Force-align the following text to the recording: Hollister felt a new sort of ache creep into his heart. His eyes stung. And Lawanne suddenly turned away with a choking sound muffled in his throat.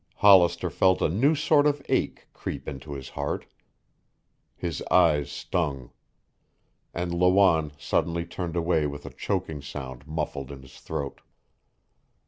Hollister 0.15 0.71
felt 0.71 0.99
a 1.03 1.09
new 1.09 1.35
sort 1.35 1.67
of 1.67 1.79
ache 1.87 2.27
creep 2.33 2.67
into 2.67 2.93
his 2.95 3.09
heart. 3.09 3.45
His 4.55 4.81
eyes 4.89 5.29
stung. 5.29 5.91
And 6.91 7.13
Lawanne 7.13 7.73
suddenly 7.77 8.25
turned 8.25 8.55
away 8.55 8.87
with 8.87 9.05
a 9.05 9.13
choking 9.13 9.61
sound 9.61 10.07
muffled 10.07 10.51
in 10.51 10.63
his 10.63 10.79
throat. 10.79 11.21